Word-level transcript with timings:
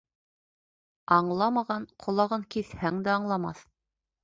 Аңламаған 1.17 1.87
ҡолағын 2.07 2.49
киҫһәң 2.57 3.01
дә 3.11 3.15
аңламаҫ. 3.21 3.65